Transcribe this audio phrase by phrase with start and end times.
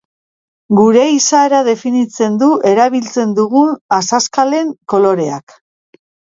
[0.79, 5.59] Gure izaera definitzen du erabiltzen dugun azazkalen koloreak.